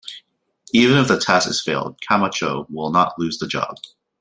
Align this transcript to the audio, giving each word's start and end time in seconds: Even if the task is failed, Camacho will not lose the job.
Even 0.73 0.97
if 0.97 1.09
the 1.09 1.19
task 1.19 1.47
is 1.47 1.61
failed, 1.61 1.99
Camacho 2.07 2.65
will 2.71 2.89
not 2.89 3.19
lose 3.19 3.37
the 3.37 3.45
job. 3.45 3.77